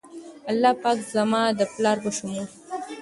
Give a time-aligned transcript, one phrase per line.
[0.49, 2.47] الله پاک د زما د پلار په شمول